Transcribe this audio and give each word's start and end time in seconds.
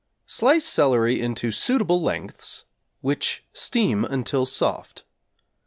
Slice 0.25 0.65
celery 0.65 1.21
into 1.21 1.51
suitable 1.51 2.01
lengths, 2.01 2.65
which 3.01 3.45
steam 3.53 4.03
until 4.03 4.47
soft. 4.47 5.03